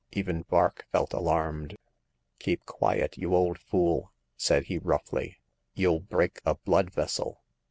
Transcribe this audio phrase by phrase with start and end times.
[0.13, 1.77] Even Vark felt alarmed.
[2.39, 5.37] Keep quiet, you old fool!'' said he, roughly;
[5.75, 7.43] '*youll break a blood vessel!